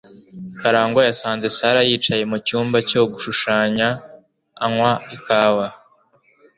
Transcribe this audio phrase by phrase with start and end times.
[0.59, 3.87] Karangwa yasanze Sarah yicaye mucyumba cyo gushushanya
[4.63, 5.67] anywa ikawa.